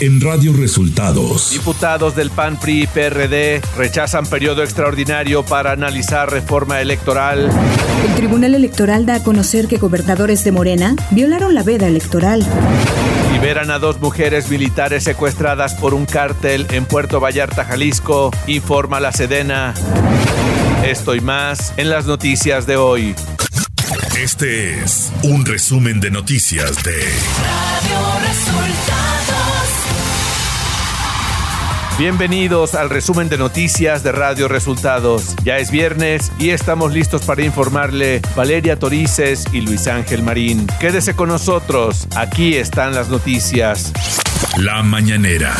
en 0.00 0.20
Radio 0.20 0.54
Resultados. 0.54 1.50
Diputados 1.50 2.16
del 2.16 2.30
PAN, 2.30 2.58
PRI 2.58 2.84
y 2.84 2.86
PRD 2.86 3.60
rechazan 3.76 4.24
periodo 4.24 4.62
extraordinario 4.62 5.44
para 5.44 5.72
analizar 5.72 6.30
reforma 6.30 6.80
electoral. 6.80 7.50
El 8.06 8.14
Tribunal 8.14 8.54
Electoral 8.54 9.04
da 9.04 9.16
a 9.16 9.22
conocer 9.22 9.68
que 9.68 9.76
gobernadores 9.76 10.42
de 10.42 10.52
Morena 10.52 10.96
violaron 11.10 11.54
la 11.54 11.62
veda 11.62 11.86
electoral. 11.86 12.46
Liberan 13.32 13.70
a 13.70 13.78
dos 13.78 14.00
mujeres 14.00 14.48
militares 14.48 15.04
secuestradas 15.04 15.74
por 15.74 15.92
un 15.92 16.06
cártel 16.06 16.66
en 16.70 16.86
Puerto 16.86 17.20
Vallarta, 17.20 17.64
Jalisco, 17.64 18.30
informa 18.46 19.00
la 19.00 19.12
Sedena. 19.12 19.74
Esto 20.84 21.14
y 21.14 21.20
más 21.20 21.74
en 21.76 21.90
las 21.90 22.06
noticias 22.06 22.66
de 22.66 22.76
hoy. 22.76 23.14
Este 24.18 24.82
es 24.82 25.12
un 25.22 25.44
resumen 25.44 26.00
de 26.00 26.10
noticias 26.10 26.82
de 26.82 26.92
Radio 26.92 28.28
Resultados. 28.28 29.59
Bienvenidos 32.00 32.74
al 32.76 32.88
resumen 32.88 33.28
de 33.28 33.36
noticias 33.36 34.02
de 34.02 34.10
Radio 34.10 34.48
Resultados. 34.48 35.36
Ya 35.44 35.58
es 35.58 35.70
viernes 35.70 36.32
y 36.38 36.48
estamos 36.48 36.94
listos 36.94 37.26
para 37.26 37.42
informarle 37.44 38.22
Valeria 38.34 38.78
Torices 38.78 39.44
y 39.52 39.60
Luis 39.60 39.86
Ángel 39.86 40.22
Marín. 40.22 40.66
Quédese 40.80 41.14
con 41.14 41.28
nosotros, 41.28 42.08
aquí 42.16 42.56
están 42.56 42.94
las 42.94 43.10
noticias. 43.10 43.92
La 44.56 44.82
mañanera. 44.82 45.54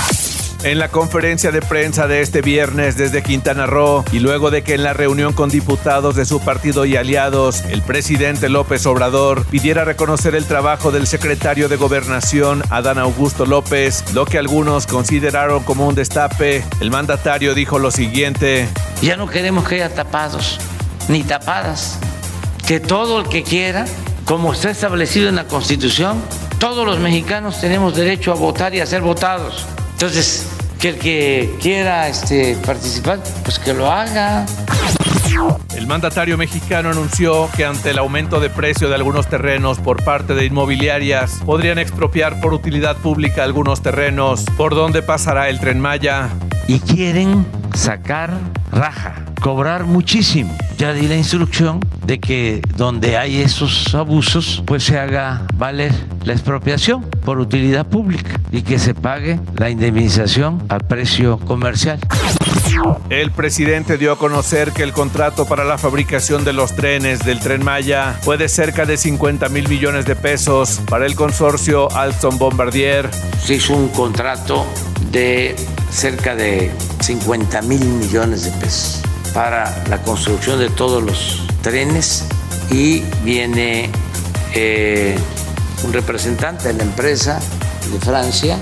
En 0.62 0.78
la 0.78 0.88
conferencia 0.88 1.50
de 1.52 1.62
prensa 1.62 2.06
de 2.06 2.20
este 2.20 2.42
viernes 2.42 2.94
desde 2.94 3.22
Quintana 3.22 3.64
Roo 3.64 4.04
y 4.12 4.18
luego 4.18 4.50
de 4.50 4.62
que 4.62 4.74
en 4.74 4.82
la 4.82 4.92
reunión 4.92 5.32
con 5.32 5.48
diputados 5.48 6.16
de 6.16 6.26
su 6.26 6.38
partido 6.40 6.84
y 6.84 6.96
aliados, 6.96 7.62
el 7.62 7.80
presidente 7.80 8.50
López 8.50 8.84
Obrador 8.84 9.46
pidiera 9.46 9.84
reconocer 9.86 10.34
el 10.34 10.44
trabajo 10.44 10.92
del 10.92 11.06
secretario 11.06 11.70
de 11.70 11.76
Gobernación, 11.76 12.62
Adán 12.68 12.98
Augusto 12.98 13.46
López, 13.46 14.04
lo 14.12 14.26
que 14.26 14.36
algunos 14.36 14.86
consideraron 14.86 15.62
como 15.62 15.88
un 15.88 15.94
destape, 15.94 16.62
el 16.80 16.90
mandatario 16.90 17.54
dijo 17.54 17.78
lo 17.78 17.90
siguiente. 17.90 18.68
Ya 19.00 19.16
no 19.16 19.28
queremos 19.28 19.66
que 19.66 19.76
haya 19.76 19.94
tapados 19.94 20.58
ni 21.08 21.22
tapadas, 21.22 21.98
que 22.66 22.80
todo 22.80 23.20
el 23.20 23.28
que 23.30 23.44
quiera, 23.44 23.86
como 24.26 24.52
está 24.52 24.68
establecido 24.68 25.30
en 25.30 25.36
la 25.36 25.46
Constitución, 25.46 26.20
todos 26.58 26.84
los 26.84 26.98
mexicanos 26.98 27.62
tenemos 27.62 27.96
derecho 27.96 28.30
a 28.30 28.34
votar 28.34 28.74
y 28.74 28.80
a 28.80 28.86
ser 28.86 29.00
votados. 29.00 29.66
Entonces, 30.00 30.46
que 30.78 30.88
el 30.88 30.98
que 30.98 31.56
quiera 31.60 32.08
este, 32.08 32.56
participar, 32.64 33.20
pues 33.44 33.58
que 33.58 33.74
lo 33.74 33.92
haga. 33.92 34.46
El 35.76 35.86
mandatario 35.86 36.38
mexicano 36.38 36.88
anunció 36.88 37.50
que 37.54 37.66
ante 37.66 37.90
el 37.90 37.98
aumento 37.98 38.40
de 38.40 38.48
precio 38.48 38.88
de 38.88 38.94
algunos 38.94 39.26
terrenos 39.26 39.78
por 39.78 40.02
parte 40.02 40.32
de 40.32 40.46
inmobiliarias, 40.46 41.42
podrían 41.44 41.78
expropiar 41.78 42.40
por 42.40 42.54
utilidad 42.54 42.96
pública 42.96 43.44
algunos 43.44 43.82
terrenos. 43.82 44.46
¿Por 44.56 44.74
dónde 44.74 45.02
pasará 45.02 45.50
el 45.50 45.60
tren 45.60 45.78
Maya? 45.78 46.30
Y 46.66 46.80
quieren 46.80 47.44
sacar 47.74 48.30
raja, 48.72 49.16
cobrar 49.40 49.84
muchísimo. 49.84 50.56
Ya 50.78 50.92
di 50.92 51.08
la 51.08 51.16
instrucción 51.16 51.80
de 52.06 52.20
que 52.20 52.62
donde 52.76 53.16
hay 53.16 53.40
esos 53.40 53.94
abusos, 53.94 54.62
pues 54.66 54.84
se 54.84 54.98
haga 54.98 55.46
valer 55.54 55.92
la 56.24 56.32
expropiación 56.32 57.02
por 57.24 57.38
utilidad 57.38 57.86
pública 57.86 58.40
y 58.52 58.62
que 58.62 58.78
se 58.78 58.94
pague 58.94 59.40
la 59.56 59.70
indemnización 59.70 60.64
al 60.68 60.80
precio 60.80 61.38
comercial. 61.38 61.98
El 63.10 63.30
presidente 63.30 63.98
dio 63.98 64.12
a 64.12 64.18
conocer 64.18 64.72
que 64.72 64.82
el 64.82 64.92
contrato 64.92 65.46
para 65.46 65.64
la 65.64 65.76
fabricación 65.76 66.44
de 66.44 66.52
los 66.52 66.74
trenes 66.74 67.24
del 67.24 67.40
tren 67.40 67.64
Maya 67.64 68.18
fue 68.22 68.38
de 68.38 68.48
cerca 68.48 68.86
de 68.86 68.96
50 68.96 69.48
mil 69.48 69.68
millones 69.68 70.06
de 70.06 70.16
pesos 70.16 70.80
para 70.88 71.06
el 71.06 71.14
consorcio 71.14 71.90
Alstom 71.92 72.38
Bombardier. 72.38 73.10
Se 73.42 73.54
hizo 73.54 73.74
un 73.74 73.88
contrato 73.88 74.66
de 75.10 75.56
cerca 75.90 76.34
de 76.34 76.70
50 77.00 77.62
mil 77.62 77.84
millones 77.84 78.44
de 78.44 78.50
pesos 78.52 79.02
para 79.34 79.84
la 79.88 79.98
construcción 80.02 80.58
de 80.58 80.70
todos 80.70 81.02
los 81.02 81.42
trenes 81.62 82.24
y 82.70 83.00
viene 83.24 83.90
eh, 84.54 85.16
un 85.84 85.92
representante 85.92 86.68
de 86.68 86.74
la 86.74 86.82
empresa 86.82 87.40
de 87.92 87.98
Francia, 87.98 88.58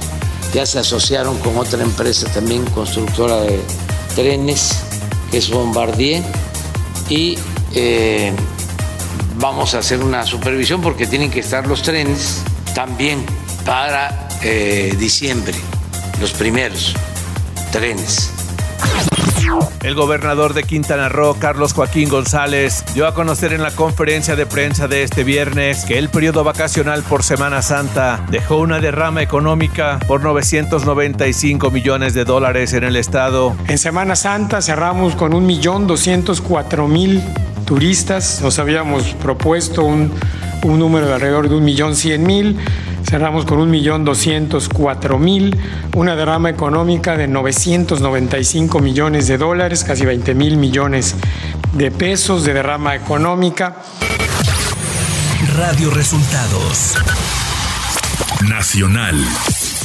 ya 0.52 0.64
se 0.66 0.78
asociaron 0.78 1.38
con 1.38 1.56
otra 1.56 1.82
empresa 1.82 2.26
también 2.32 2.64
constructora 2.66 3.40
de 3.40 3.60
trenes, 4.14 4.80
que 5.30 5.38
es 5.38 5.50
Bombardier, 5.50 6.22
y 7.08 7.38
eh, 7.74 8.32
vamos 9.36 9.74
a 9.74 9.78
hacer 9.78 10.02
una 10.02 10.24
supervisión 10.24 10.80
porque 10.80 11.06
tienen 11.06 11.30
que 11.30 11.40
estar 11.40 11.66
los 11.66 11.82
trenes 11.82 12.42
también 12.74 13.24
para 13.64 14.28
eh, 14.42 14.94
diciembre, 14.98 15.54
los 16.20 16.32
primeros 16.32 16.94
trenes. 17.72 18.30
El 19.82 19.94
gobernador 19.94 20.54
de 20.54 20.64
Quintana 20.64 21.08
Roo, 21.08 21.36
Carlos 21.38 21.72
Joaquín 21.72 22.08
González, 22.08 22.84
dio 22.94 23.06
a 23.06 23.14
conocer 23.14 23.52
en 23.52 23.62
la 23.62 23.70
conferencia 23.70 24.36
de 24.36 24.44
prensa 24.44 24.88
de 24.88 25.02
este 25.02 25.24
viernes 25.24 25.84
que 25.84 25.98
el 25.98 26.08
periodo 26.08 26.44
vacacional 26.44 27.02
por 27.02 27.22
Semana 27.22 27.62
Santa 27.62 28.26
dejó 28.30 28.56
una 28.58 28.80
derrama 28.80 29.22
económica 29.22 29.98
por 30.06 30.22
995 30.22 31.70
millones 31.70 32.12
de 32.14 32.24
dólares 32.24 32.72
en 32.72 32.84
el 32.84 32.96
estado. 32.96 33.56
En 33.68 33.78
Semana 33.78 34.16
Santa 34.16 34.60
cerramos 34.60 35.14
con 35.14 35.32
1.204.000 35.32 37.22
turistas. 37.64 38.40
Nos 38.42 38.58
habíamos 38.58 39.14
propuesto 39.14 39.84
un, 39.84 40.12
un 40.64 40.78
número 40.78 41.06
de 41.06 41.14
alrededor 41.14 41.48
de 41.48 41.56
1.100.000 41.56 42.56
cerramos 43.08 43.44
con 43.46 43.58
1.204.000, 43.70 45.56
una 45.96 46.14
derrama 46.14 46.50
económica 46.50 47.16
de 47.16 47.26
995 47.26 48.80
millones 48.80 49.26
de 49.28 49.38
dólares, 49.38 49.82
casi 49.84 50.04
20 50.04 50.34
mil 50.34 50.58
millones 50.58 51.14
de 51.72 51.90
pesos 51.90 52.44
de 52.44 52.52
derrama 52.52 52.94
económica. 52.94 53.76
Radio 55.56 55.90
Resultados 55.90 56.96
Nacional. 58.48 59.16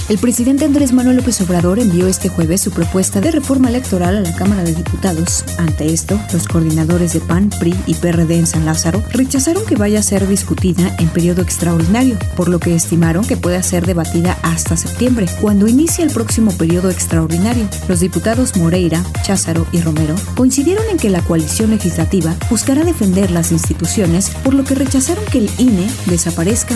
El 0.09 0.17
presidente 0.17 0.65
Andrés 0.65 0.91
Manuel 0.91 1.15
López 1.15 1.39
Obrador 1.39 1.79
envió 1.79 2.07
este 2.07 2.27
jueves 2.27 2.59
su 2.59 2.71
propuesta 2.71 3.21
de 3.21 3.31
reforma 3.31 3.69
electoral 3.69 4.17
a 4.17 4.19
la 4.19 4.35
Cámara 4.35 4.61
de 4.63 4.75
Diputados. 4.75 5.45
Ante 5.57 5.93
esto, 5.93 6.19
los 6.33 6.45
coordinadores 6.45 7.13
de 7.13 7.21
PAN, 7.21 7.49
PRI 7.49 7.73
y 7.87 7.93
PRD 7.93 8.37
en 8.37 8.45
San 8.45 8.65
Lázaro 8.65 9.01
rechazaron 9.11 9.65
que 9.65 9.77
vaya 9.77 9.99
a 9.99 10.03
ser 10.03 10.27
discutida 10.27 10.93
en 10.99 11.07
periodo 11.07 11.41
extraordinario, 11.41 12.17
por 12.35 12.49
lo 12.49 12.59
que 12.59 12.75
estimaron 12.75 13.25
que 13.25 13.37
pueda 13.37 13.63
ser 13.63 13.85
debatida 13.85 14.37
hasta 14.41 14.75
septiembre, 14.75 15.25
cuando 15.39 15.67
inicie 15.67 16.03
el 16.03 16.11
próximo 16.11 16.51
periodo 16.51 16.89
extraordinario. 16.89 17.69
Los 17.87 18.01
diputados 18.01 18.57
Moreira, 18.57 19.01
Cházaro 19.23 19.65
y 19.71 19.79
Romero 19.79 20.15
coincidieron 20.35 20.83
en 20.91 20.97
que 20.97 21.09
la 21.09 21.21
coalición 21.21 21.69
legislativa 21.71 22.35
buscará 22.49 22.83
defender 22.83 23.31
las 23.31 23.53
instituciones, 23.53 24.31
por 24.43 24.53
lo 24.53 24.65
que 24.65 24.75
rechazaron 24.75 25.23
que 25.31 25.37
el 25.37 25.49
INE 25.57 25.89
desaparezca. 26.07 26.75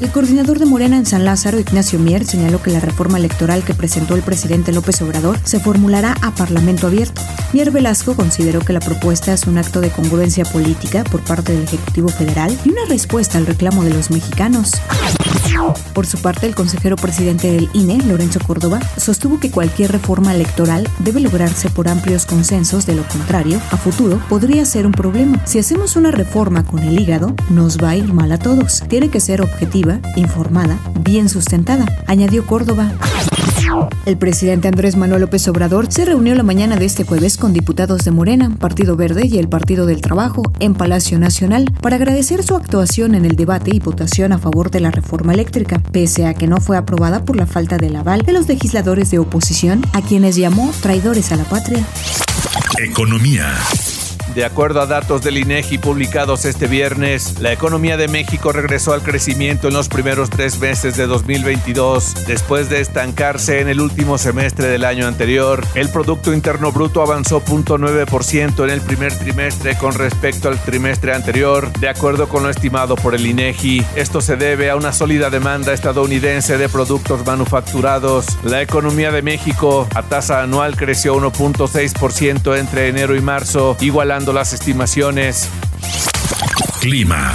El 0.00 0.10
coordinador 0.10 0.58
de 0.58 0.66
Morena 0.66 0.96
en 0.96 1.06
San 1.06 1.24
Lázaro, 1.24 1.60
Ignacio 1.60 1.98
Mier, 1.98 2.24
señaló 2.24 2.60
que 2.60 2.70
la 2.70 2.80
reforma 2.80 3.18
electoral 3.18 3.62
que 3.64 3.74
presentó 3.74 4.16
el 4.16 4.22
presidente 4.22 4.72
López 4.72 5.00
Obrador 5.02 5.38
se 5.44 5.60
formulará 5.60 6.16
a 6.22 6.32
Parlamento 6.32 6.88
abierto. 6.88 7.22
Mier 7.52 7.70
Velasco 7.70 8.14
consideró 8.16 8.60
que 8.60 8.72
la 8.72 8.80
propuesta 8.80 9.32
es 9.32 9.46
un 9.46 9.56
acto 9.56 9.80
de 9.80 9.90
congruencia 9.90 10.44
política 10.44 11.04
por 11.04 11.22
parte 11.22 11.52
del 11.52 11.62
Ejecutivo 11.64 12.08
Federal 12.08 12.56
y 12.64 12.70
una 12.70 12.84
respuesta 12.88 13.38
al 13.38 13.46
reclamo 13.46 13.84
de 13.84 13.94
los 13.94 14.10
mexicanos. 14.10 14.72
Por 15.92 16.06
su 16.06 16.18
parte, 16.18 16.46
el 16.46 16.54
consejero 16.56 16.96
presidente 16.96 17.52
del 17.52 17.70
INE, 17.74 17.98
Lorenzo 17.98 18.40
Córdoba, 18.44 18.80
sostuvo 18.96 19.38
que 19.38 19.52
cualquier 19.52 19.92
reforma 19.92 20.34
electoral 20.34 20.88
debe 20.98 21.20
lograrse 21.20 21.70
por 21.70 21.88
amplios 21.88 22.26
consensos, 22.26 22.86
de 22.86 22.96
lo 22.96 23.06
contrario, 23.06 23.60
a 23.70 23.76
futuro 23.76 24.20
podría 24.28 24.64
ser 24.64 24.84
un 24.84 24.92
problema. 24.92 25.40
Si 25.46 25.60
hacemos 25.60 25.94
una 25.94 26.10
reforma 26.10 26.64
con 26.64 26.80
el 26.80 26.98
hígado, 26.98 27.34
nos 27.50 27.78
va 27.78 27.90
a 27.90 27.96
ir 27.96 28.12
mal 28.12 28.32
a 28.32 28.38
todos. 28.38 28.82
Tiene 28.88 29.10
que 29.10 29.20
ser 29.20 29.42
objetiva, 29.44 30.00
informada, 30.16 30.78
bien 31.00 31.28
sustentada, 31.28 31.86
añadió 32.06 32.46
Córdoba. 32.46 32.92
El 34.06 34.18
presidente 34.18 34.68
Andrés 34.68 34.96
Manuel 34.96 35.22
López 35.22 35.48
Obrador 35.48 35.90
se 35.90 36.04
reunió 36.04 36.34
la 36.34 36.42
mañana 36.42 36.76
de 36.76 36.84
este 36.84 37.04
jueves 37.04 37.36
con 37.36 37.52
diputados 37.52 38.04
de 38.04 38.10
Morena, 38.10 38.54
Partido 38.58 38.96
Verde 38.96 39.26
y 39.26 39.38
el 39.38 39.48
Partido 39.48 39.86
del 39.86 40.00
Trabajo 40.00 40.42
en 40.60 40.74
Palacio 40.74 41.18
Nacional 41.18 41.72
para 41.80 41.96
agradecer 41.96 42.42
su 42.42 42.56
actuación 42.56 43.14
en 43.14 43.24
el 43.24 43.36
debate 43.36 43.70
y 43.74 43.80
votación 43.80 44.32
a 44.32 44.38
favor 44.38 44.70
de 44.70 44.80
la 44.80 44.90
reforma 44.90 45.32
eléctrica, 45.32 45.80
pese 45.92 46.26
a 46.26 46.34
que 46.34 46.46
no 46.46 46.58
fue 46.58 46.76
aprobada 46.76 47.24
por 47.24 47.36
la 47.36 47.46
falta 47.46 47.76
del 47.76 47.96
aval 47.96 48.22
de 48.22 48.32
los 48.32 48.48
legisladores 48.48 49.10
de 49.10 49.18
oposición, 49.18 49.82
a 49.92 50.02
quienes 50.02 50.36
llamó 50.36 50.72
traidores 50.82 51.32
a 51.32 51.36
la 51.36 51.44
patria. 51.44 51.84
Economía. 52.78 53.54
De 54.32 54.44
acuerdo 54.44 54.80
a 54.80 54.86
datos 54.86 55.22
del 55.22 55.38
INEGI 55.38 55.78
publicados 55.78 56.44
este 56.44 56.66
viernes, 56.66 57.38
la 57.40 57.52
economía 57.52 57.96
de 57.96 58.08
México 58.08 58.52
regresó 58.52 58.92
al 58.92 59.02
crecimiento 59.02 59.68
en 59.68 59.74
los 59.74 59.88
primeros 59.88 60.30
tres 60.30 60.58
meses 60.58 60.96
de 60.96 61.06
2022, 61.06 62.26
después 62.26 62.68
de 62.68 62.80
estancarse 62.80 63.60
en 63.60 63.68
el 63.68 63.80
último 63.80 64.18
semestre 64.18 64.66
del 64.66 64.84
año 64.84 65.06
anterior. 65.06 65.64
El 65.74 65.88
Producto 65.88 66.32
Interno 66.32 66.72
Bruto 66.72 67.00
avanzó 67.00 67.44
0.9% 67.44 68.64
en 68.64 68.70
el 68.70 68.80
primer 68.80 69.16
trimestre 69.16 69.76
con 69.76 69.94
respecto 69.94 70.48
al 70.48 70.58
trimestre 70.58 71.14
anterior, 71.14 71.72
de 71.74 71.88
acuerdo 71.88 72.28
con 72.28 72.42
lo 72.42 72.50
estimado 72.50 72.96
por 72.96 73.14
el 73.14 73.26
INEGI. 73.26 73.84
Esto 73.94 74.20
se 74.20 74.36
debe 74.36 74.70
a 74.70 74.76
una 74.76 74.92
sólida 74.92 75.30
demanda 75.30 75.72
estadounidense 75.72 76.58
de 76.58 76.68
productos 76.68 77.24
manufacturados. 77.24 78.26
La 78.42 78.62
economía 78.62 79.12
de 79.12 79.22
México 79.22 79.86
a 79.94 80.02
tasa 80.02 80.42
anual 80.42 80.76
creció 80.76 81.14
1.6% 81.14 82.58
entre 82.58 82.88
enero 82.88 83.14
y 83.14 83.20
marzo, 83.20 83.76
las 84.32 84.52
estimaciones. 84.52 85.48
Clima. 86.80 87.32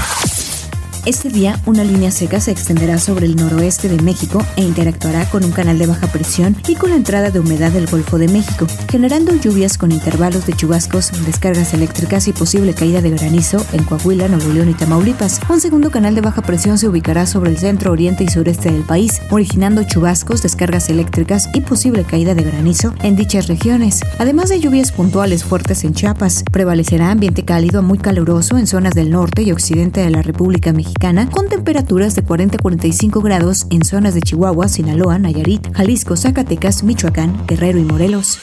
Este 1.05 1.29
día, 1.29 1.59
una 1.65 1.83
línea 1.83 2.11
seca 2.11 2.41
se 2.41 2.51
extenderá 2.51 2.99
sobre 2.99 3.25
el 3.25 3.37
noroeste 3.37 3.87
de 3.87 4.01
México 4.03 4.45
e 4.57 4.61
interactuará 4.61 5.27
con 5.29 5.45
un 5.45 5.51
canal 5.51 5.79
de 5.79 5.87
baja 5.87 6.07
presión 6.07 6.57
y 6.67 6.75
con 6.75 6.89
la 6.89 6.97
entrada 6.97 7.31
de 7.31 7.39
humedad 7.39 7.71
del 7.71 7.87
Golfo 7.87 8.17
de 8.17 8.27
México, 8.27 8.67
generando 8.91 9.33
lluvias 9.33 9.77
con 9.77 9.93
intervalos 9.93 10.45
de 10.45 10.53
chubascos, 10.53 11.11
descargas 11.25 11.73
eléctricas 11.73 12.27
y 12.27 12.33
posible 12.33 12.73
caída 12.73 13.01
de 13.01 13.11
granizo 13.11 13.65
en 13.71 13.85
Coahuila, 13.85 14.27
Nuevo 14.27 14.51
León 14.51 14.69
y 14.69 14.73
Tamaulipas. 14.73 15.39
Un 15.49 15.61
segundo 15.61 15.89
canal 15.89 16.15
de 16.15 16.21
baja 16.21 16.41
presión 16.41 16.77
se 16.77 16.89
ubicará 16.89 17.25
sobre 17.25 17.51
el 17.51 17.57
centro, 17.57 17.91
oriente 17.91 18.25
y 18.25 18.27
sureste 18.27 18.69
del 18.69 18.83
país, 18.83 19.21
originando 19.31 19.83
chubascos, 19.83 20.43
descargas 20.43 20.89
eléctricas 20.89 21.49
y 21.53 21.61
posible 21.61 22.03
caída 22.03 22.35
de 22.35 22.43
granizo 22.43 22.93
en 23.03 23.15
dichas 23.15 23.47
regiones. 23.47 24.01
Además 24.19 24.49
de 24.49 24.59
lluvias 24.59 24.91
puntuales 24.91 25.45
fuertes 25.45 25.85
en 25.85 25.93
Chiapas, 25.93 26.43
prevalecerá 26.51 27.09
ambiente 27.09 27.45
cálido 27.45 27.79
a 27.79 27.83
muy 27.83 27.97
caluroso 27.97 28.57
en 28.57 28.67
zonas 28.67 28.93
del 28.93 29.09
norte 29.09 29.43
y 29.43 29.51
occidente 29.53 30.01
de 30.01 30.09
la 30.09 30.21
República 30.21 30.73
Mexicana 30.73 30.88
con 31.31 31.49
temperaturas 31.49 32.15
de 32.15 32.23
40 32.23 32.57
a 32.57 32.59
45 32.59 33.21
grados 33.21 33.65
en 33.69 33.83
zonas 33.83 34.13
de 34.13 34.21
Chihuahua, 34.21 34.67
Sinaloa, 34.67 35.19
Nayarit, 35.19 35.73
Jalisco, 35.73 36.15
Zacatecas, 36.15 36.83
Michoacán, 36.83 37.45
Guerrero 37.47 37.79
y 37.79 37.83
Morelos. 37.83 38.39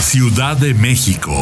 Ciudad 0.00 0.56
de 0.56 0.74
México. 0.74 1.32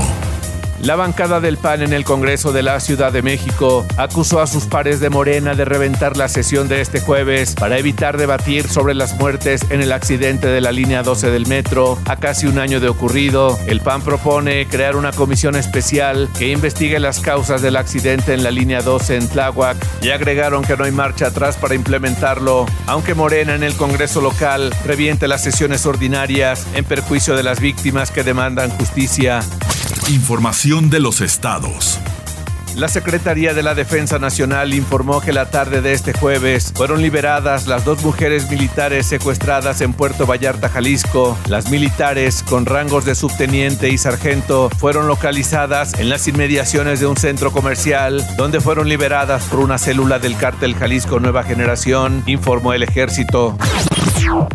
La 0.82 0.94
bancada 0.94 1.40
del 1.40 1.58
PAN 1.58 1.82
en 1.82 1.92
el 1.92 2.04
Congreso 2.04 2.52
de 2.52 2.62
la 2.62 2.78
Ciudad 2.78 3.12
de 3.12 3.20
México 3.20 3.84
acusó 3.96 4.40
a 4.40 4.46
sus 4.46 4.66
pares 4.66 5.00
de 5.00 5.10
Morena 5.10 5.54
de 5.54 5.64
reventar 5.64 6.16
la 6.16 6.28
sesión 6.28 6.69
de 6.69 6.80
este 6.80 7.00
jueves 7.00 7.56
para 7.58 7.78
evitar 7.78 8.16
debatir 8.16 8.69
sobre 8.69 8.94
las 8.94 9.19
muertes 9.19 9.66
en 9.70 9.82
el 9.82 9.90
accidente 9.90 10.46
de 10.46 10.60
la 10.60 10.70
línea 10.70 11.02
12 11.02 11.30
del 11.30 11.48
metro 11.48 11.98
a 12.06 12.16
casi 12.16 12.46
un 12.46 12.60
año 12.60 12.78
de 12.78 12.88
ocurrido. 12.88 13.58
El 13.66 13.80
PAN 13.80 14.02
propone 14.02 14.69
crear 14.69 14.94
una 14.94 15.10
comisión 15.10 15.56
especial 15.56 16.28
que 16.38 16.52
investigue 16.52 17.00
las 17.00 17.19
causas 17.19 17.60
del 17.60 17.76
accidente 17.76 18.32
en 18.32 18.44
la 18.44 18.52
línea 18.52 18.81
12 18.81 19.16
en 19.16 19.28
Tláhuac 19.28 19.76
y 20.00 20.10
agregaron 20.10 20.62
que 20.62 20.76
no 20.76 20.84
hay 20.84 20.92
marcha 20.92 21.26
atrás 21.26 21.56
para 21.56 21.74
implementarlo, 21.74 22.66
aunque 22.86 23.14
Morena 23.14 23.56
en 23.56 23.64
el 23.64 23.74
Congreso 23.74 24.20
local 24.20 24.72
reviente 24.86 25.26
las 25.26 25.42
sesiones 25.42 25.84
ordinarias 25.86 26.66
en 26.74 26.84
perjuicio 26.84 27.34
de 27.34 27.42
las 27.42 27.58
víctimas 27.58 28.12
que 28.12 28.22
demandan 28.22 28.70
justicia. 28.70 29.40
Información 30.08 30.88
de 30.88 31.00
los 31.00 31.20
estados. 31.20 32.00
La 32.75 32.88
Secretaría 32.88 33.52
de 33.52 33.62
la 33.62 33.75
Defensa 33.75 34.19
Nacional 34.19 34.72
informó 34.72 35.20
que 35.20 35.34
la 35.34 35.50
tarde 35.50 35.82
de 35.82 35.93
este 35.93 36.14
jueves 36.14 36.72
fueron 36.75 37.02
liberadas 37.02 37.66
las 37.66 37.84
dos 37.84 38.02
mujeres 38.02 38.49
militares 38.50 39.05
secuestradas 39.05 39.82
en 39.82 39.93
Puerto 39.93 40.25
Vallarta, 40.25 40.70
Jalisco. 40.70 41.37
Las 41.46 41.70
militares, 41.70 42.43
con 42.43 42.64
rangos 42.64 43.05
de 43.05 43.14
subteniente 43.14 43.90
y 43.90 43.99
sargento, 43.99 44.70
fueron 44.78 45.08
localizadas 45.08 45.93
en 45.99 46.08
las 46.08 46.26
inmediaciones 46.26 47.00
de 47.00 47.06
un 47.06 47.19
centro 47.19 47.52
comercial, 47.52 48.26
donde 48.38 48.62
fueron 48.62 48.88
liberadas 48.88 49.44
por 49.44 49.60
una 49.60 49.76
célula 49.76 50.19
del 50.19 50.38
cártel 50.38 50.75
Jalisco 50.75 51.20
Nueva 51.20 51.43
Generación, 51.43 52.22
informó 52.26 52.72
el 52.72 52.82
ejército. 52.82 53.58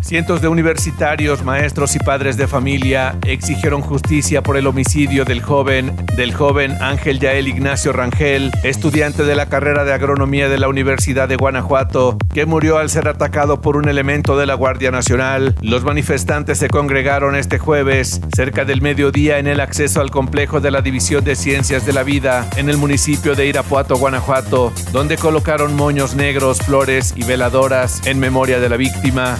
Cientos 0.01 0.41
de 0.41 0.47
universitarios, 0.47 1.43
maestros 1.43 1.95
y 1.95 1.99
padres 1.99 2.37
de 2.37 2.47
familia 2.47 3.15
exigieron 3.25 3.81
justicia 3.81 4.43
por 4.43 4.57
el 4.57 4.67
homicidio 4.67 5.25
del 5.25 5.41
joven, 5.41 5.95
del 6.15 6.33
joven 6.33 6.77
Ángel 6.81 7.19
Yael 7.19 7.47
Ignacio 7.47 7.93
Rangel, 7.93 8.51
estudiante 8.63 9.23
de 9.23 9.35
la 9.35 9.47
carrera 9.47 9.83
de 9.85 9.93
agronomía 9.93 10.49
de 10.49 10.59
la 10.59 10.67
Universidad 10.67 11.27
de 11.27 11.35
Guanajuato, 11.35 12.17
que 12.33 12.45
murió 12.45 12.77
al 12.77 12.89
ser 12.89 13.07
atacado 13.07 13.61
por 13.61 13.75
un 13.75 13.89
elemento 13.89 14.37
de 14.37 14.45
la 14.45 14.53
Guardia 14.53 14.91
Nacional. 14.91 15.55
Los 15.61 15.83
manifestantes 15.83 16.59
se 16.59 16.67
congregaron 16.67 17.35
este 17.35 17.57
jueves, 17.57 18.21
cerca 18.35 18.65
del 18.65 18.81
mediodía, 18.81 19.39
en 19.39 19.47
el 19.47 19.59
acceso 19.59 20.01
al 20.01 20.11
complejo 20.11 20.59
de 20.59 20.71
la 20.71 20.81
División 20.81 21.23
de 21.23 21.35
Ciencias 21.35 21.85
de 21.85 21.93
la 21.93 22.03
Vida, 22.03 22.45
en 22.57 22.69
el 22.69 22.77
municipio 22.77 23.35
de 23.35 23.47
Irapuato, 23.47 23.95
Guanajuato, 23.95 24.71
donde 24.91 25.17
colocaron 25.17 25.75
moños 25.75 26.15
negros, 26.15 26.59
flores 26.59 27.13
y 27.15 27.23
veladoras 27.23 28.05
en 28.05 28.19
memoria 28.19 28.59
de 28.59 28.69
la 28.69 28.77
víctima. 28.77 29.39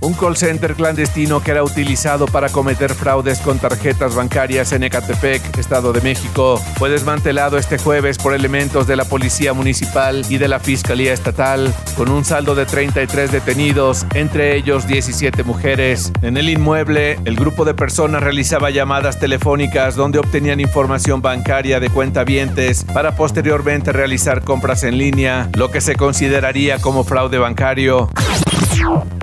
Un 0.00 0.14
call 0.14 0.36
center 0.36 0.74
clandestino 0.74 1.42
que 1.42 1.50
era 1.50 1.62
utilizado 1.62 2.26
para 2.26 2.48
cometer 2.48 2.94
fraudes 2.94 3.40
con 3.40 3.58
tarjetas 3.58 4.14
bancarias 4.14 4.72
en 4.72 4.84
Ecatepec, 4.84 5.58
Estado 5.58 5.92
de 5.92 6.00
México, 6.00 6.60
fue 6.76 6.88
desmantelado 6.88 7.58
este 7.58 7.78
jueves 7.78 8.16
por 8.16 8.32
elementos 8.32 8.86
de 8.86 8.96
la 8.96 9.04
Policía 9.04 9.52
Municipal 9.52 10.24
y 10.28 10.38
de 10.38 10.48
la 10.48 10.60
Fiscalía 10.60 11.12
Estatal, 11.12 11.74
con 11.96 12.10
un 12.10 12.24
saldo 12.24 12.54
de 12.54 12.64
33 12.64 13.30
detenidos, 13.32 14.06
entre 14.14 14.56
ellos 14.56 14.86
17 14.86 15.42
mujeres. 15.44 16.12
En 16.22 16.36
el 16.36 16.48
inmueble, 16.48 17.18
el 17.24 17.36
grupo 17.36 17.64
de 17.64 17.74
personas 17.74 18.22
realizaba 18.22 18.70
llamadas 18.70 19.18
telefónicas 19.18 19.96
donde 19.96 20.18
obtenían 20.18 20.60
información 20.60 21.20
bancaria 21.20 21.80
de 21.80 21.90
cuentavientes 21.90 22.84
para 22.84 23.16
posteriormente 23.16 23.92
realizar 23.92 24.42
compras 24.42 24.84
en 24.84 24.96
línea, 24.96 25.50
lo 25.54 25.70
que 25.70 25.80
se 25.80 25.96
consideraría 25.96 26.78
como 26.78 27.04
fraude 27.04 27.38
bancario. 27.38 28.08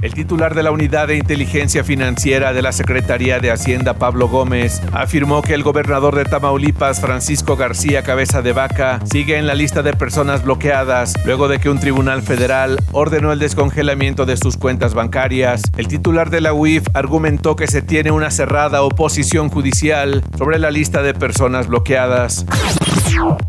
El 0.01 0.13
titular 0.15 0.55
de 0.55 0.63
la 0.63 0.71
Unidad 0.71 1.09
de 1.09 1.17
Inteligencia 1.17 1.83
Financiera 1.83 2.53
de 2.53 2.61
la 2.61 2.71
Secretaría 2.71 3.39
de 3.39 3.51
Hacienda, 3.51 3.95
Pablo 3.95 4.29
Gómez, 4.29 4.81
afirmó 4.93 5.41
que 5.41 5.53
el 5.53 5.61
gobernador 5.61 6.15
de 6.15 6.23
Tamaulipas, 6.23 7.01
Francisco 7.01 7.57
García 7.57 8.01
Cabeza 8.01 8.41
de 8.41 8.53
Vaca, 8.53 9.01
sigue 9.03 9.37
en 9.37 9.45
la 9.45 9.55
lista 9.55 9.83
de 9.83 9.93
personas 9.93 10.43
bloqueadas 10.43 11.13
luego 11.25 11.49
de 11.49 11.59
que 11.59 11.69
un 11.69 11.79
tribunal 11.79 12.21
federal 12.21 12.79
ordenó 12.93 13.33
el 13.33 13.39
descongelamiento 13.39 14.25
de 14.25 14.37
sus 14.37 14.55
cuentas 14.55 14.93
bancarias. 14.93 15.63
El 15.75 15.89
titular 15.89 16.29
de 16.29 16.41
la 16.41 16.53
UIF 16.53 16.87
argumentó 16.93 17.57
que 17.57 17.67
se 17.67 17.81
tiene 17.81 18.11
una 18.11 18.31
cerrada 18.31 18.83
oposición 18.83 19.49
judicial 19.49 20.23
sobre 20.37 20.59
la 20.59 20.71
lista 20.71 21.03
de 21.03 21.13
personas 21.13 21.67
bloqueadas. 21.67 22.45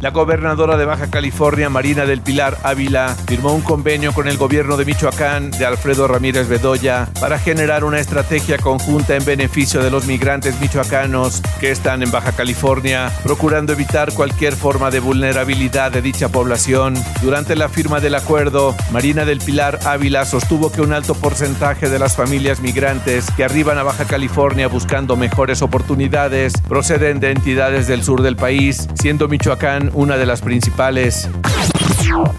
La 0.01 0.11
gobernadora 0.11 0.77
de 0.77 0.85
Baja 0.85 1.09
California, 1.11 1.69
Marina 1.69 2.07
del 2.07 2.21
Pilar 2.21 2.57
Ávila, 2.63 3.17
firmó 3.27 3.53
un 3.53 3.63
convenio 3.63 4.13
con 4.13 4.29
el 4.29 4.37
gobierno 4.37 4.77
de 4.77 4.85
Michoacán 4.85 5.51
de 5.51 5.67
Alfredo 5.67 6.07
Ramírez 6.07 6.47
Bedoya 6.47 7.09
para 7.21 7.39
generar 7.39 7.83
una 7.83 7.99
estrategia 7.99 8.59
conjunta 8.59 9.17
en 9.17 9.25
beneficio 9.25 9.83
de 9.83 9.91
los 9.91 10.07
migrantes 10.07 10.61
michoacanos 10.61 11.43
que 11.59 11.73
están 11.73 12.03
en 12.05 12.13
Baja 12.13 12.33
California, 12.33 13.11
procurando 13.25 13.73
evitar 13.73 14.13
cualquier 14.13 14.55
forma 14.55 14.91
de 14.91 15.01
vulnerabilidad 15.01 15.91
de 15.91 16.03
dicha 16.03 16.29
población. 16.29 16.95
Durante 17.21 17.57
la 17.57 17.69
firma 17.69 17.99
del 17.99 18.15
acuerdo, 18.15 18.77
Marina 18.93 19.25
del 19.25 19.39
Pilar 19.39 19.81
Ávila 19.85 20.27
sostuvo 20.27 20.71
que 20.71 20.83
un 20.83 20.93
alto 20.93 21.15
porcentaje 21.15 21.89
de 21.89 21.99
las 21.99 22.15
familias 22.15 22.61
migrantes 22.61 23.27
que 23.37 23.43
arriban 23.43 23.79
a 23.79 23.83
Baja 23.83 24.05
California 24.05 24.69
buscando 24.69 25.17
mejores 25.17 25.61
oportunidades 25.63 26.53
proceden 26.69 27.19
de 27.19 27.33
entidades 27.33 27.89
del 27.89 28.05
sur 28.05 28.23
del 28.23 28.37
país, 28.37 28.89
siendo 28.95 29.27
Michoacán 29.27 29.56
una 29.95 30.17
de 30.17 30.27
las 30.27 30.43
principales. 30.43 31.31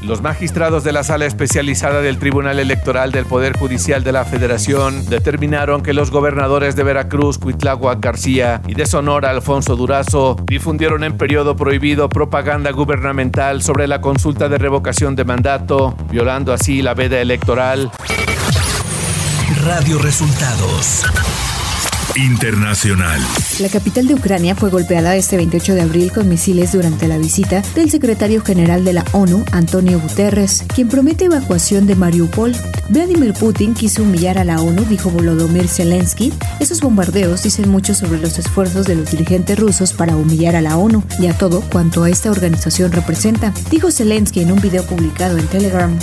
Los 0.03 0.21
magistrados 0.21 0.83
de 0.83 0.91
la 0.91 1.03
Sala 1.03 1.25
Especializada 1.25 2.01
del 2.01 2.19
Tribunal 2.19 2.59
Electoral 2.59 3.11
del 3.11 3.25
Poder 3.25 3.57
Judicial 3.57 4.03
de 4.03 4.11
la 4.11 4.23
Federación 4.23 5.05
determinaron 5.05 5.81
que 5.81 5.93
los 5.93 6.11
gobernadores 6.11 6.75
de 6.75 6.83
Veracruz, 6.83 7.39
Cuitláhuac 7.39 7.99
García 7.99 8.61
y 8.67 8.75
de 8.75 8.85
Sonora, 8.85 9.31
Alfonso 9.31 9.75
Durazo, 9.75 10.35
difundieron 10.45 11.03
en 11.03 11.17
periodo 11.17 11.55
prohibido 11.55 12.07
propaganda 12.07 12.71
gubernamental 12.71 13.63
sobre 13.63 13.87
la 13.87 13.99
consulta 13.99 14.47
de 14.47 14.57
revocación 14.57 15.15
de 15.15 15.25
mandato, 15.25 15.95
violando 16.11 16.53
así 16.53 16.81
la 16.81 16.93
veda 16.93 17.19
electoral. 17.19 17.91
Radio 19.63 19.97
Resultados. 19.97 21.03
Internacional. 22.15 23.21
La 23.59 23.69
capital 23.69 24.07
de 24.07 24.15
Ucrania 24.15 24.55
fue 24.55 24.69
golpeada 24.69 25.15
este 25.15 25.37
28 25.37 25.75
de 25.75 25.81
abril 25.81 26.11
con 26.11 26.29
misiles 26.29 26.71
durante 26.71 27.07
la 27.07 27.17
visita 27.17 27.61
del 27.75 27.91
secretario 27.91 28.43
general 28.43 28.83
de 28.85 28.93
la 28.93 29.05
ONU, 29.11 29.43
Antonio 29.51 29.99
Guterres, 29.99 30.63
quien 30.73 30.87
promete 30.87 31.25
evacuación 31.25 31.85
de 31.85 31.95
Mariupol. 31.95 32.55
Vladimir 32.89 33.33
Putin 33.33 33.73
quiso 33.73 34.03
humillar 34.03 34.37
a 34.37 34.43
la 34.43 34.61
ONU, 34.61 34.83
dijo 34.85 35.09
Volodymyr 35.09 35.67
Zelensky. 35.67 36.33
Esos 36.59 36.81
bombardeos 36.81 37.43
dicen 37.43 37.69
mucho 37.69 37.93
sobre 37.93 38.19
los 38.19 38.39
esfuerzos 38.39 38.87
de 38.87 38.95
los 38.95 39.11
dirigentes 39.11 39.59
rusos 39.59 39.93
para 39.93 40.15
humillar 40.15 40.55
a 40.55 40.61
la 40.61 40.77
ONU 40.77 41.03
y 41.19 41.27
a 41.27 41.37
todo 41.37 41.61
cuanto 41.61 42.03
a 42.03 42.09
esta 42.09 42.31
organización 42.31 42.91
representa, 42.91 43.53
dijo 43.69 43.91
Zelensky 43.91 44.41
en 44.41 44.51
un 44.51 44.61
video 44.61 44.83
publicado 44.83 45.37
en 45.37 45.47
Telegram. 45.47 45.97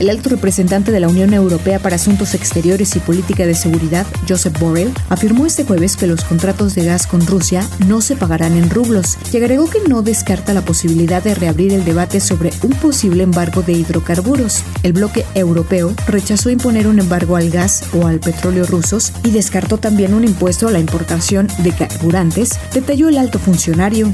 El 0.00 0.08
alto 0.08 0.30
representante 0.30 0.92
de 0.92 1.00
la 1.00 1.08
Unión 1.08 1.34
Europea 1.34 1.78
para 1.78 1.96
Asuntos 1.96 2.32
Exteriores 2.32 2.96
y 2.96 3.00
Política 3.00 3.44
de 3.44 3.54
Seguridad, 3.54 4.06
Joseph 4.26 4.58
Borrell, 4.58 4.94
afirmó 5.10 5.44
este 5.44 5.64
jueves 5.64 5.94
que 5.94 6.06
los 6.06 6.24
contratos 6.24 6.74
de 6.74 6.86
gas 6.86 7.06
con 7.06 7.26
Rusia 7.26 7.68
no 7.86 8.00
se 8.00 8.16
pagarán 8.16 8.56
en 8.56 8.70
rublos 8.70 9.18
y 9.30 9.36
agregó 9.36 9.68
que 9.68 9.86
no 9.86 10.00
descarta 10.00 10.54
la 10.54 10.62
posibilidad 10.62 11.22
de 11.22 11.34
reabrir 11.34 11.74
el 11.74 11.84
debate 11.84 12.20
sobre 12.20 12.50
un 12.62 12.70
posible 12.70 13.24
embargo 13.24 13.60
de 13.60 13.74
hidrocarburos. 13.74 14.62
El 14.82 14.94
bloque 14.94 15.26
europeo 15.34 15.92
rechazó 16.06 16.48
imponer 16.48 16.86
un 16.86 16.98
embargo 16.98 17.36
al 17.36 17.50
gas 17.50 17.84
o 17.92 18.06
al 18.06 18.20
petróleo 18.20 18.64
rusos 18.64 19.12
y 19.22 19.32
descartó 19.32 19.76
también 19.76 20.14
un 20.14 20.24
impuesto 20.24 20.66
a 20.66 20.70
la 20.70 20.78
importación 20.78 21.46
de 21.58 21.72
carburantes, 21.72 22.58
detalló 22.72 23.10
el 23.10 23.18
alto 23.18 23.38
funcionario. 23.38 24.10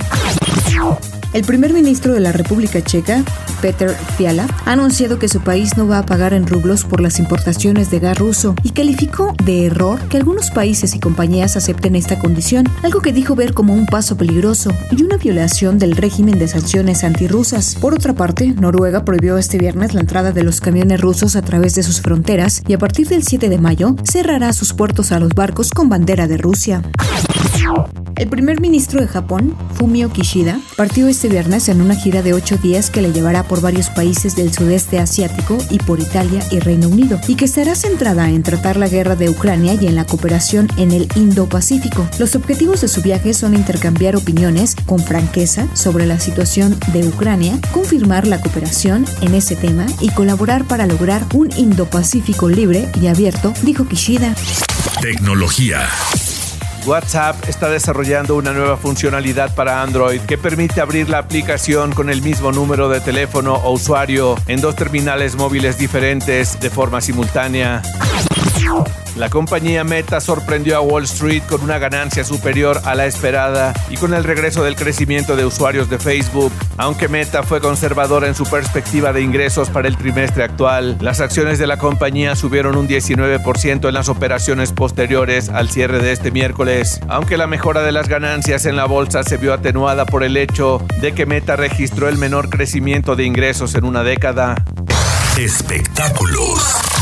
El 1.33 1.45
primer 1.45 1.73
ministro 1.73 2.15
de 2.15 2.21
la 2.21 2.33
República 2.33 2.83
Checa, 2.83 3.23
Peter 3.61 3.91
Fiala, 4.17 4.47
ha 4.65 4.73
anunciado 4.73 5.19
que 5.19 5.29
su 5.29 5.41
país 5.41 5.77
no 5.77 5.87
va 5.87 5.99
a 5.99 6.07
pagar 6.07 6.33
en 6.33 6.47
rublos 6.47 6.85
por 6.85 7.01
las 7.01 7.19
importaciones 7.19 7.91
de 7.91 7.99
gas 7.99 8.19
ruso 8.19 8.55
y 8.63 8.71
calificó 8.71 9.35
de 9.45 9.67
error 9.67 10.01
que 10.09 10.17
algunos 10.17 10.51
países 10.51 10.95
y 10.95 11.01
compañías 11.01 11.57
acepten 11.57 11.97
esta 11.97 12.19
condición, 12.19 12.67
algo 12.83 13.01
que 13.01 13.13
dijo 13.13 13.35
ver 13.35 13.55
como 13.55 13.75
un 13.75 13.87
paso 13.87 14.17
peligroso 14.17 14.71
y 14.91 15.03
una 15.03 15.17
violación 15.17 15.79
del 15.79 15.97
régimen 15.97 16.39
de 16.39 16.49
sanciones 16.49 17.05
antirrusas. 17.05 17.75
Por 17.75 17.95
otra 17.95 18.15
parte, 18.15 18.49
Noruega 18.49 19.05
prohibió 19.05 19.37
este 19.37 19.59
viernes 19.59 19.95
la 19.95 20.01
entrada 20.01 20.33
de 20.33 20.45
los 20.45 20.61
camiones 20.61 21.01
rusos 21.01 21.37
a 21.37 21.43
través 21.43 21.75
de 21.75 21.83
sus 21.83 22.01
fronteras 22.01 22.63
y 22.67 22.73
a 22.73 22.79
partir 22.79 23.09
del 23.09 23.25
7 23.25 23.49
de 23.49 23.59
mayo 23.59 23.95
cerrará 24.05 24.53
sus 24.53 24.73
puertos 24.73 25.13
a 25.13 25.21
los 25.21 25.35
barcos 25.35 25.71
con 25.71 25.89
bandera 25.89 26.29
de 26.29 26.39
Rusia. 26.39 26.83
El 28.17 28.29
primer 28.29 28.63
ministro 28.63 29.03
de 29.03 29.09
Japón, 29.09 29.55
Fumio 29.75 30.11
Kishida, 30.11 30.59
partió 30.75 31.07
este 31.07 31.29
viernes 31.29 31.69
en 31.69 31.83
una 31.83 31.95
gira 31.95 32.23
de 32.23 32.33
ocho 32.33 32.57
días 32.57 32.89
que 32.89 33.03
le 33.03 33.13
llevará 33.13 33.43
por 33.43 33.61
varios 33.61 33.89
países 33.91 34.35
del 34.35 34.55
sudeste 34.55 34.99
asiático 34.99 35.59
y 35.69 35.79
por 35.79 36.01
Italia 36.01 36.43
y 36.51 36.59
Reino 36.59 36.89
Unido, 36.89 37.21
y 37.29 37.35
que 37.35 37.45
estará 37.45 37.75
centrada 37.75 38.31
en 38.31 38.43
tratar 38.43 38.79
la 38.79 38.89
guerra 38.89 39.17
de 39.17 39.29
Ucrania 39.29 39.75
y 39.75 39.87
en 39.87 39.95
la 39.97 40.07
cooperación 40.07 40.69
en 40.79 40.93
el 40.93 41.09
Indo-Pacífico. 41.15 42.09
Los 42.19 42.35
objetivos 42.37 42.81
de 42.81 42.89
su 42.89 43.03
viaje 43.03 43.35
son 43.35 43.55
intercambiar 43.55 44.17
opiniones 44.17 44.77
con 44.87 44.99
franqueza 44.99 45.69
sobre 45.75 46.07
la 46.07 46.19
situación 46.19 46.75
de 46.95 47.07
Ucrania, 47.07 47.59
confirmar 47.73 48.27
la 48.27 48.41
cooperación 48.41 49.05
en 49.21 49.35
ese 49.35 49.57
tema 49.57 49.85
y 50.01 50.09
colaborar 50.09 50.65
para 50.65 50.87
lograr 50.87 51.23
un 51.35 51.51
Indo-Pacífico 51.55 52.49
libre 52.49 52.91
y 52.99 53.09
abierto, 53.09 53.53
dijo 53.63 53.87
Kishida. 53.87 54.35
Tecnología. 55.03 55.81
WhatsApp 56.87 57.49
está 57.49 57.69
desarrollando 57.69 58.37
una 58.37 58.53
nueva 58.53 58.77
funcionalidad 58.77 59.55
para 59.55 59.83
Android 59.83 60.21
que 60.21 60.39
permite 60.39 60.81
abrir 60.81 61.09
la 61.09 61.19
aplicación 61.19 61.93
con 61.93 62.11
el 62.11 62.23
mismo 62.23 62.53
número 62.53 62.89
de 62.89 63.01
teléfono 63.01 63.55
o 63.55 63.73
usuario 63.73 64.37
en 64.47 64.61
dos 64.61 64.77
terminales 64.77 65.35
móviles 65.35 65.79
diferentes 65.79 66.61
de 66.61 66.71
forma 66.71 67.01
simultánea. 67.01 67.83
La 69.17 69.31
compañía 69.31 69.83
Meta 69.83 70.21
sorprendió 70.21 70.77
a 70.77 70.81
Wall 70.81 71.05
Street 71.05 71.43
con 71.49 71.63
una 71.63 71.79
ganancia 71.79 72.23
superior 72.23 72.83
a 72.85 72.95
la 72.95 73.07
esperada 73.07 73.73
y 73.89 73.97
con 73.97 74.13
el 74.13 74.25
regreso 74.25 74.63
del 74.63 74.77
crecimiento 74.77 75.37
de 75.37 75.47
usuarios 75.47 75.89
de 75.89 75.99
Facebook. 75.99 76.53
Aunque 76.77 77.09
Meta 77.09 77.43
fue 77.43 77.63
conservadora 77.63 78.29
en 78.29 78.35
su 78.35 78.45
perspectiva 78.45 79.15
de 79.15 79.23
ingresos 79.23 79.71
para 79.71 79.89
el 79.89 79.97
trimestre 79.97 80.45
actual, 80.45 80.99
las 81.01 81.23
acciones 81.23 81.59
de 81.59 81.67
la 81.67 81.79
compañía 81.79 82.37
subieron 82.37 82.77
un 82.77 82.87
19% 82.87 83.89
en 83.89 83.95
las 83.95 84.11
operaciones 84.11 84.73
posteriores 84.73 85.49
al 85.49 85.71
cierre 85.71 86.01
de 86.01 86.13
este 86.13 86.31
miércoles. 86.31 87.01
Aunque 87.09 87.39
la 87.39 87.47
mejora 87.47 87.83
de 87.83 87.93
las 87.93 88.09
ganancias 88.09 88.67
en 88.67 88.77
la 88.77 88.85
bolsa 88.85 89.23
se 89.23 89.39
vio 89.39 89.55
atenuada 89.55 90.05
por 90.05 90.25
el 90.25 90.37
hecho 90.37 90.85
de 91.01 91.13
que 91.13 91.25
Meta 91.25 91.57
registró 91.57 92.09
el 92.09 92.19
menor 92.19 92.51
crecimiento 92.51 93.17
de 93.17 93.25
ingresos 93.25 93.75
en 93.77 93.85
una 93.85 94.03
década. 94.03 94.57
Espectáculos. 95.39 96.96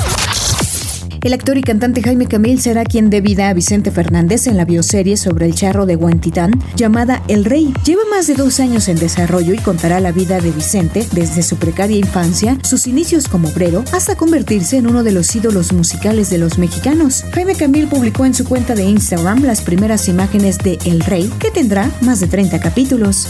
El 1.24 1.32
actor 1.32 1.56
y 1.56 1.62
cantante 1.62 2.02
Jaime 2.02 2.26
Camil 2.26 2.60
será 2.60 2.84
quien 2.84 3.08
dé 3.08 3.22
vida 3.22 3.48
a 3.48 3.54
Vicente 3.54 3.90
Fernández 3.90 4.46
en 4.46 4.58
la 4.58 4.66
bioserie 4.66 5.16
sobre 5.16 5.46
el 5.46 5.54
charro 5.54 5.86
de 5.86 5.96
Huentitán 5.96 6.50
llamada 6.76 7.22
El 7.28 7.46
Rey. 7.46 7.72
Lleva 7.82 8.02
más 8.10 8.26
de 8.26 8.34
dos 8.34 8.60
años 8.60 8.88
en 8.88 8.98
desarrollo 8.98 9.54
y 9.54 9.58
contará 9.58 10.00
la 10.00 10.12
vida 10.12 10.38
de 10.38 10.50
Vicente 10.50 11.08
desde 11.12 11.42
su 11.42 11.56
precaria 11.56 11.96
infancia, 11.96 12.58
sus 12.62 12.86
inicios 12.86 13.26
como 13.26 13.48
obrero, 13.48 13.84
hasta 13.92 14.16
convertirse 14.16 14.76
en 14.76 14.86
uno 14.86 15.02
de 15.02 15.12
los 15.12 15.34
ídolos 15.34 15.72
musicales 15.72 16.28
de 16.28 16.36
los 16.36 16.58
mexicanos. 16.58 17.24
Jaime 17.32 17.54
Camil 17.54 17.88
publicó 17.88 18.26
en 18.26 18.34
su 18.34 18.44
cuenta 18.44 18.74
de 18.74 18.84
Instagram 18.84 19.44
las 19.44 19.62
primeras 19.62 20.08
imágenes 20.08 20.58
de 20.58 20.78
El 20.84 21.00
Rey, 21.00 21.32
que 21.38 21.50
tendrá 21.50 21.90
más 22.02 22.20
de 22.20 22.26
30 22.26 22.60
capítulos. 22.60 23.28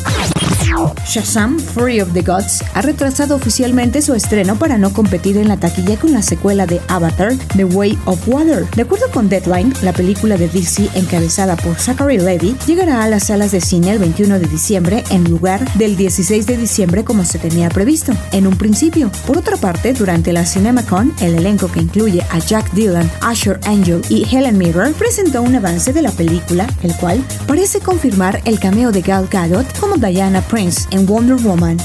Shazam 1.06 1.60
Free 1.60 2.00
of 2.00 2.12
the 2.12 2.22
Gods 2.22 2.64
ha 2.74 2.82
retrasado 2.82 3.36
oficialmente 3.36 4.02
su 4.02 4.14
estreno 4.14 4.56
para 4.56 4.78
no 4.78 4.92
competir 4.92 5.36
en 5.36 5.48
la 5.48 5.56
taquilla 5.56 5.96
con 5.96 6.12
la 6.12 6.22
secuela 6.22 6.66
de 6.66 6.80
Avatar, 6.88 7.34
The 7.56 7.64
Way 7.64 7.98
of 8.06 8.26
Water. 8.26 8.68
De 8.74 8.82
acuerdo 8.82 9.06
con 9.12 9.28
Deadline, 9.28 9.72
la 9.82 9.92
película 9.92 10.36
de 10.36 10.48
DC 10.48 10.90
encabezada 10.94 11.56
por 11.56 11.76
Zachary 11.76 12.18
Levy 12.18 12.56
llegará 12.66 13.04
a 13.04 13.08
las 13.08 13.28
salas 13.28 13.52
de 13.52 13.60
cine 13.60 13.92
el 13.92 13.98
21 13.98 14.38
de 14.38 14.46
diciembre 14.46 15.04
en 15.10 15.24
lugar 15.24 15.64
del 15.74 15.96
16 15.96 16.46
de 16.46 16.56
diciembre 16.56 17.04
como 17.04 17.24
se 17.24 17.38
tenía 17.38 17.68
previsto, 17.68 18.12
en 18.32 18.46
un 18.46 18.56
principio. 18.56 19.10
Por 19.26 19.38
otra 19.38 19.56
parte, 19.56 19.92
durante 19.92 20.32
la 20.32 20.44
CinemaCon, 20.44 21.14
el 21.20 21.36
elenco 21.36 21.70
que 21.70 21.80
incluye 21.80 22.22
a 22.30 22.38
Jack 22.38 22.72
Dylan, 22.72 23.10
Asher 23.20 23.60
Angel 23.66 24.02
y 24.08 24.24
Helen 24.24 24.58
Mirren 24.58 24.94
presentó 24.94 25.42
un 25.42 25.54
avance 25.54 25.92
de 25.92 26.02
la 26.02 26.10
película, 26.10 26.66
el 26.82 26.94
cual 26.96 27.22
parece 27.46 27.80
confirmar 27.80 28.40
el 28.44 28.58
cameo 28.58 28.90
de 28.90 29.02
Gal 29.02 29.28
Gadot 29.30 29.78
como 29.78 29.96
Diana 29.96 30.33
Prince 30.42 30.86
en 30.90 31.06
Wonder 31.06 31.36
Woman. 31.36 31.78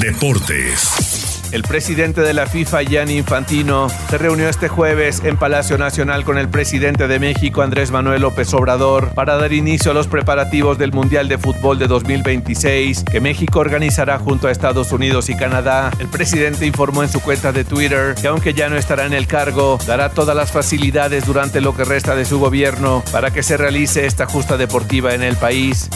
Deportes. 0.00 1.24
El 1.54 1.62
presidente 1.62 2.20
de 2.22 2.34
la 2.34 2.46
FIFA, 2.46 2.82
Gianni 2.82 3.18
Infantino, 3.18 3.86
se 4.10 4.18
reunió 4.18 4.48
este 4.48 4.68
jueves 4.68 5.22
en 5.24 5.36
Palacio 5.36 5.78
Nacional 5.78 6.24
con 6.24 6.36
el 6.36 6.48
presidente 6.48 7.06
de 7.06 7.20
México, 7.20 7.62
Andrés 7.62 7.92
Manuel 7.92 8.22
López 8.22 8.52
Obrador, 8.54 9.10
para 9.14 9.36
dar 9.36 9.52
inicio 9.52 9.92
a 9.92 9.94
los 9.94 10.08
preparativos 10.08 10.78
del 10.78 10.90
Mundial 10.90 11.28
de 11.28 11.38
Fútbol 11.38 11.78
de 11.78 11.86
2026 11.86 13.04
que 13.04 13.20
México 13.20 13.60
organizará 13.60 14.18
junto 14.18 14.48
a 14.48 14.50
Estados 14.50 14.90
Unidos 14.90 15.30
y 15.30 15.36
Canadá. 15.36 15.92
El 16.00 16.08
presidente 16.08 16.66
informó 16.66 17.04
en 17.04 17.08
su 17.08 17.20
cuenta 17.20 17.52
de 17.52 17.62
Twitter 17.62 18.16
que 18.20 18.26
aunque 18.26 18.52
ya 18.52 18.68
no 18.68 18.76
estará 18.76 19.06
en 19.06 19.12
el 19.12 19.28
cargo, 19.28 19.78
dará 19.86 20.08
todas 20.08 20.34
las 20.34 20.50
facilidades 20.50 21.24
durante 21.24 21.60
lo 21.60 21.76
que 21.76 21.84
resta 21.84 22.16
de 22.16 22.24
su 22.24 22.40
gobierno 22.40 23.04
para 23.12 23.30
que 23.30 23.44
se 23.44 23.56
realice 23.56 24.06
esta 24.06 24.26
justa 24.26 24.56
deportiva 24.56 25.14
en 25.14 25.22
el 25.22 25.36
país. 25.36 25.88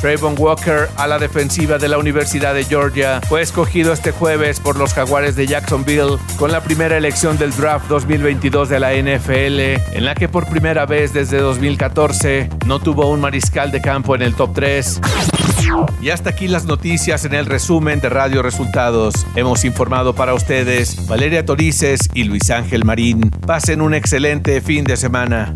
Trayvon 0.00 0.34
Walker, 0.38 0.88
a 0.96 1.06
la 1.06 1.18
defensiva 1.18 1.78
de 1.78 1.88
la 1.88 1.98
Universidad 1.98 2.54
de 2.54 2.64
Georgia, 2.64 3.20
fue 3.28 3.42
escogido 3.42 3.92
este 3.92 4.12
jueves 4.12 4.60
por 4.60 4.76
los 4.76 4.94
Jaguares 4.94 5.36
de 5.36 5.46
Jacksonville 5.46 6.18
con 6.38 6.52
la 6.52 6.62
primera 6.62 6.96
elección 6.96 7.38
del 7.38 7.54
draft 7.56 7.88
2022 7.88 8.68
de 8.68 8.80
la 8.80 8.92
NFL, 8.92 9.96
en 9.96 10.04
la 10.04 10.14
que 10.14 10.28
por 10.28 10.48
primera 10.48 10.86
vez 10.86 11.12
desde 11.12 11.38
2014 11.38 12.50
no 12.66 12.80
tuvo 12.80 13.10
un 13.10 13.20
mariscal 13.20 13.70
de 13.70 13.80
campo 13.80 14.14
en 14.14 14.22
el 14.22 14.34
top 14.34 14.54
3. 14.54 15.00
Y 16.00 16.10
hasta 16.10 16.30
aquí 16.30 16.48
las 16.48 16.64
noticias 16.64 17.24
en 17.24 17.34
el 17.34 17.46
resumen 17.46 18.00
de 18.00 18.08
Radio 18.08 18.42
Resultados. 18.42 19.26
Hemos 19.34 19.64
informado 19.64 20.14
para 20.14 20.34
ustedes 20.34 21.06
Valeria 21.08 21.44
Torices 21.44 22.00
y 22.14 22.24
Luis 22.24 22.50
Ángel 22.50 22.84
Marín. 22.84 23.30
Pasen 23.30 23.80
un 23.80 23.94
excelente 23.94 24.60
fin 24.60 24.84
de 24.84 24.96
semana. 24.96 25.54